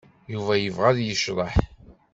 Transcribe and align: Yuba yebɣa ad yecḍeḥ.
Yuba 0.31 0.53
yebɣa 0.57 0.87
ad 0.91 0.99
yecḍeḥ. 1.01 1.53